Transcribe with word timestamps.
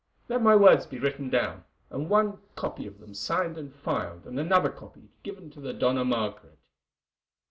Let 0.27 0.41
my 0.41 0.55
words 0.55 0.87
be 0.87 0.97
written 0.97 1.29
down, 1.29 1.63
and 1.91 2.09
one 2.09 2.39
copy 2.55 2.87
of 2.87 2.97
them 2.99 3.13
signed 3.13 3.55
and 3.55 3.71
filed 3.71 4.25
and 4.25 4.39
another 4.39 4.71
copy 4.71 5.09
given 5.21 5.51
to 5.51 5.59
the 5.61 5.73
Dona 5.73 6.03
Margaret." 6.03 6.57